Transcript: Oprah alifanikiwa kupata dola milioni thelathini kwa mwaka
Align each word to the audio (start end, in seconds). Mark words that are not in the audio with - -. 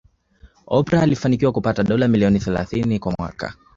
Oprah 0.67 1.01
alifanikiwa 1.03 1.51
kupata 1.51 1.83
dola 1.83 2.07
milioni 2.07 2.39
thelathini 2.39 2.99
kwa 2.99 3.15
mwaka 3.19 3.53